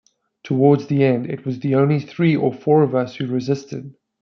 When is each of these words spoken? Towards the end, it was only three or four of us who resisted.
Towards 0.43 0.87
the 0.87 1.03
end, 1.03 1.27
it 1.29 1.45
was 1.45 1.63
only 1.63 1.99
three 1.99 2.35
or 2.35 2.51
four 2.51 2.81
of 2.81 2.95
us 2.95 3.17
who 3.17 3.27
resisted. 3.27 3.93